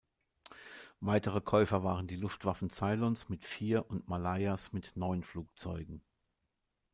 [0.99, 6.01] Weitere Käufer waren die Luftwaffen Ceylons mit vier und Malayas mit neun Flugzeugen.